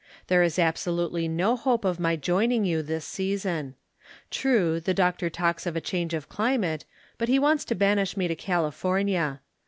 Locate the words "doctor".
4.95-5.29